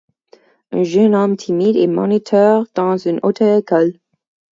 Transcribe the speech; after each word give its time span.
Un 0.71 0.81
jeune 0.81 1.13
homme 1.13 1.37
timide 1.37 1.75
est 1.75 1.85
moniteur 1.85 2.65
dans 2.73 2.97
une 2.97 3.19
auto-école. 3.21 3.99